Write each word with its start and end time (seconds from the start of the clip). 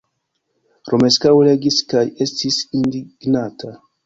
Romeskaŭ 0.93 1.33
legis 1.49 1.77
kaj 1.93 2.03
estis 2.27 2.59
indignata. 2.81 3.73